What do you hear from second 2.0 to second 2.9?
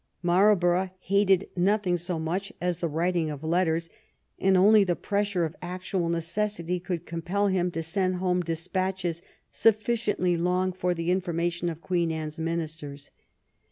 much as the